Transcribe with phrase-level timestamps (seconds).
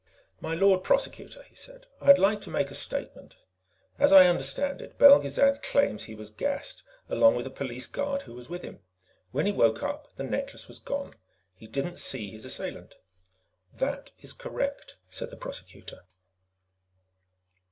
[0.39, 3.35] "My Lord Prosecutor," he said, "I'd like to make a statement.
[3.99, 8.33] As I understand it, Belgezad claims he was gassed, along with a police guard who
[8.33, 8.79] was with him.
[9.29, 11.13] When he woke up, the necklace was gone.
[11.53, 12.95] He didn't see his assailant."
[13.75, 15.99] "That is correct," said the Prosecutor.